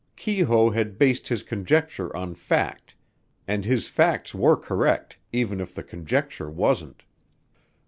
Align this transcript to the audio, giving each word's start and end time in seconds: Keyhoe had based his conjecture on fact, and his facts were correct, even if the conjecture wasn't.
Keyhoe 0.17 0.71
had 0.73 0.97
based 0.97 1.27
his 1.27 1.43
conjecture 1.43 2.17
on 2.17 2.33
fact, 2.33 2.95
and 3.47 3.63
his 3.65 3.87
facts 3.87 4.33
were 4.33 4.57
correct, 4.57 5.19
even 5.31 5.61
if 5.61 5.75
the 5.75 5.83
conjecture 5.83 6.49
wasn't. 6.49 7.03